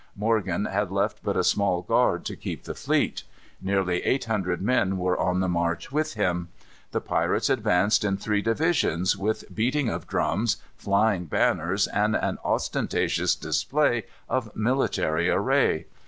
[0.15, 3.21] Morgan had left but a small guard to keep the fleet.
[3.61, 6.49] Nearly eight hundred men were on the march with him.
[6.89, 13.35] The pirates advanced in three divisions, with beating of drums, flying banners, and an ostentatious
[13.35, 15.85] display of military array.